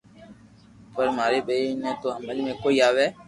[0.95, 3.05] پر ماري ٻيئر ني تو ھمج ۾ ڪوئي َآوي